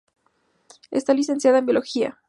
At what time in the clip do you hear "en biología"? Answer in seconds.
1.59-2.17